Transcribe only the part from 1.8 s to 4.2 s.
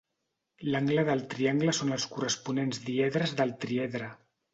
els corresponents diedres del triedre.